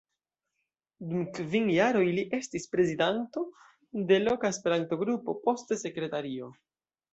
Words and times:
Dum 1.11 1.27
kvin 1.39 1.69
jaroj 1.73 2.01
li 2.15 2.23
estis 2.39 2.65
prezidanto 2.73 3.45
de 4.13 4.21
loka 4.25 4.53
Esperanto-Grupo, 4.57 5.39
poste 5.47 5.81
sekretario. 5.85 6.53